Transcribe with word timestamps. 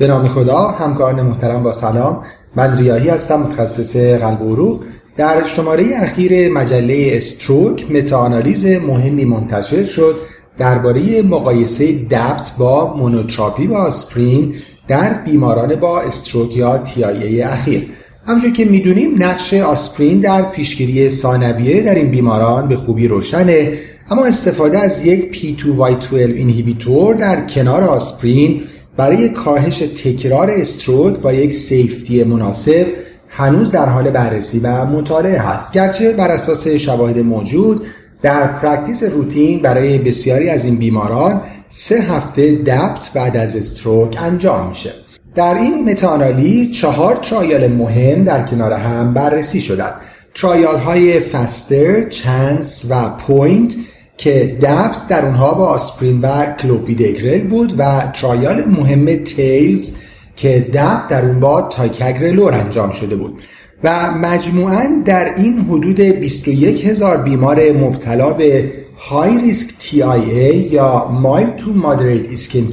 به 0.00 0.06
نام 0.06 0.28
خدا 0.28 0.58
همکاران 0.58 1.22
محترم 1.22 1.62
با 1.62 1.72
سلام. 1.72 2.22
من 2.56 2.78
ریاهی 2.78 3.08
هستم 3.08 3.36
متخصص 3.40 3.96
قلب 3.96 4.42
و 4.42 4.52
عروق. 4.52 4.80
در 5.16 5.44
شماره 5.44 5.84
اخیر 5.96 6.52
مجله 6.52 7.10
استروک 7.12 7.90
متاانالیز 7.90 8.66
مهمی 8.66 9.24
منتشر 9.24 9.84
شد 9.84 10.16
درباره 10.58 11.22
مقایسه 11.22 11.92
دبت 11.92 12.52
با 12.58 12.96
مونوتراپی 12.96 13.66
با 13.66 13.76
آسپرین 13.76 14.54
در 14.88 15.14
بیماران 15.24 15.74
با 15.74 16.00
استروک 16.00 16.56
یا 16.56 16.78
تی 16.78 17.42
اخیر. 17.42 17.86
همچون 18.26 18.52
که 18.52 18.64
می‌دونیم 18.64 19.22
نقش 19.22 19.54
آسپرین 19.54 20.20
در 20.20 20.42
پیشگیری 20.42 21.08
ثانویه 21.08 21.82
در 21.82 21.94
این 21.94 22.10
بیماران 22.10 22.68
به 22.68 22.76
خوبی 22.76 23.08
روشنه. 23.08 23.72
اما 24.10 24.24
استفاده 24.24 24.78
از 24.78 25.06
یک 25.06 25.56
P2Y12 25.58 26.12
اینهیبیتور 26.12 27.14
در 27.14 27.46
کنار 27.46 27.84
آسپرین 27.84 28.62
برای 28.96 29.28
کاهش 29.28 29.78
تکرار 29.78 30.50
stroke 30.50 31.16
با 31.16 31.32
یک 31.32 31.52
safety 31.52 32.24
مناسب 32.24 32.86
هنوز 33.28 33.72
در 33.72 33.88
حال 33.88 34.10
بررسی 34.10 34.60
و 34.60 34.84
مطالعه 34.84 35.38
هست. 35.38 35.72
گرچه 35.72 36.12
بر 36.12 36.28
اساس 36.28 36.68
شواهد 36.68 37.18
موجود 37.18 37.86
در 38.22 38.46
practice 38.46 39.02
روتین 39.02 39.62
برای 39.62 39.98
بسیاری 39.98 40.50
از 40.50 40.64
این 40.64 40.76
بیماران 40.76 41.40
سه 41.68 42.00
هفته 42.00 42.52
DAPT 42.52 43.10
بعد 43.14 43.36
از 43.36 43.56
stroke 43.56 44.16
انجام 44.20 44.68
میشه. 44.68 44.92
در 45.34 45.54
این 45.54 45.90
متاآنالیز 45.90 46.70
چهار 46.70 47.16
trial 47.16 47.66
مهم 47.66 48.24
در 48.24 48.42
کنار 48.42 48.72
هم 48.72 49.14
بررسی 49.14 49.60
شدن. 49.60 49.90
trial 50.34 50.78
های 50.78 51.20
FASTER، 51.20 52.08
CHANCE 52.08 52.86
و 52.90 53.08
POINT 53.08 53.76
که 54.16 54.58
DAPT 54.62 55.08
در 55.08 55.24
اونها 55.24 55.54
با 55.54 55.66
آسپرین 55.66 56.20
و 56.20 56.46
کلوپیدگرل 56.46 57.40
بود 57.40 57.74
و 57.78 58.10
trial 58.14 58.64
مهم 58.64 59.16
THALES 59.16 59.96
که 60.36 60.66
DAPT 60.74 61.08
در 61.08 61.24
اون 61.24 61.40
با 61.40 61.62
ticagrelor 61.62 62.54
انجام 62.54 62.90
شده 62.90 63.16
بود. 63.16 63.42
و 63.84 64.10
مجموعا 64.10 65.02
در 65.04 65.34
این 65.34 65.58
حدود 65.60 66.00
21 66.00 66.86
هزار 66.86 67.16
بیمار 67.16 67.72
مبتلا 67.72 68.30
به 68.30 68.72
high 68.98 69.38
risk 69.38 69.74
TIA 69.80 70.72
یا 70.72 71.08
mild 71.08 71.50
to 71.50 71.72
moderate 71.72 72.32
ischemic 72.32 72.70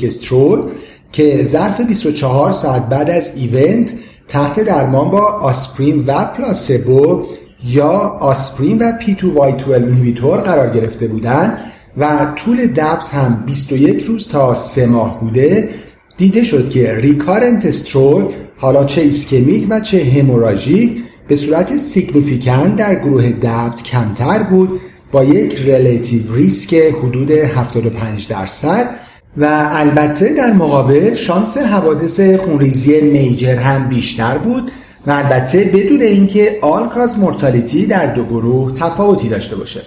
که 1.12 1.44
ظرف 1.44 1.82
24 1.82 2.52
ساعت 2.52 2.90
بعد 2.90 3.10
از 3.10 3.38
event 3.38 3.94
تحت 4.28 4.60
درمان 4.60 5.10
با 5.10 5.22
آسپرین 5.22 6.04
و 6.08 6.26
placebo 6.26 7.26
یا 7.64 7.90
آسپرین 8.20 8.78
و 8.78 8.92
P2Y12 8.98 9.14
inhibitor 9.14 10.38
قرار 10.38 10.70
گرفته 10.70 11.08
بودند 11.08 11.58
و 11.98 12.28
طول 12.36 12.68
DAPT 12.68 13.10
هم 13.10 13.44
21 13.46 14.04
روز 14.04 14.28
تا 14.28 14.54
3 14.54 14.86
ماه 14.86 15.20
بوده. 15.20 15.70
دیده 16.18 16.44
شد 16.44 16.70
که 16.70 16.96
recurrent 16.96 17.66
stroke 17.66 18.34
حالا 18.58 18.86
چه 18.86 19.02
ischemic 19.02 19.68
و 19.70 19.80
چه 19.80 20.04
hemorrhagic 20.04 21.04
به 21.28 21.36
صورت 21.36 21.78
significant 21.78 22.70
در 22.70 22.96
گروه 22.96 23.30
DAPT 23.30 23.84
کمتر 23.84 24.44
بود 24.44 24.80
با 25.12 25.24
یک 25.24 25.62
relative 25.62 26.36
risk 26.36 26.74
حدود 26.74 27.32
75 27.32 28.28
درصد. 28.28 28.90
و 29.38 29.70
البته 29.72 30.34
در 30.34 30.54
مقابل 30.54 31.16
شانس 31.16 31.58
حوادث 31.58 32.20
خونریزی 32.20 33.02
major 33.02 33.56
هم 33.56 33.90
بیشتر 33.90 34.38
بود. 34.38 34.72
و 35.08 35.12
البته 35.12 35.64
بدون 35.64 36.02
اینکه 36.02 36.60
all 36.62 36.90
cause 36.90 37.20
mortality 37.20 37.86
در 37.86 38.06
دو 38.06 38.24
گروه 38.24 38.74
تفاوتی 38.74 39.30
داشته 39.30 39.56
باشه. 39.56 39.82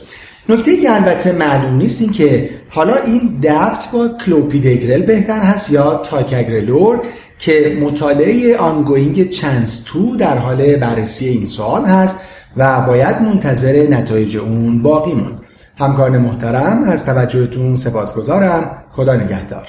نکته 0.48 0.77
که 0.77 0.95
البته 0.95 1.33
معلوم 1.33 1.77
نیست 1.77 2.03
این 2.03 2.12
که 2.12 2.50
حالا 2.69 2.95
این 2.95 3.41
DAPT 3.43 3.89
با 3.92 4.09
کلوپیدگرل 4.09 5.03
بهتر 5.03 5.41
هست 5.41 5.70
یا 5.70 5.94
ticagrelor 5.95 7.01
که 7.39 7.78
مطالعه 7.81 8.56
ongoing 8.57 9.29
CHANCE-2 9.29 10.17
در 10.17 10.39
حال 10.39 10.77
بررسی 10.77 11.28
این 11.28 11.47
سوال 11.47 11.84
هست 11.84 12.20
و 12.56 12.81
باید 12.81 13.22
منتظر 13.22 13.87
نتایج 13.91 14.37
اون 14.37 14.82
باقی 14.82 15.15
موند 15.15 15.41
همکاران 15.78 16.19
محترم 16.19 16.84
از 16.84 17.06
توجهتون 17.06 17.75
سپاسگزارم. 17.75 18.82
خدا 18.91 19.15
نگهدار. 19.15 19.69